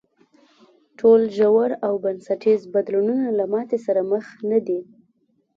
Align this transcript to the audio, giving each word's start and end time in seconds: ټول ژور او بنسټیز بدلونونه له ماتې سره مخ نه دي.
ټول 0.99 1.21
ژور 1.37 1.71
او 1.85 1.93
بنسټیز 2.03 2.61
بدلونونه 2.73 3.27
له 3.39 3.45
ماتې 3.51 3.77
سره 3.85 4.01
مخ 4.11 4.25
نه 4.49 4.59
دي. 4.67 4.79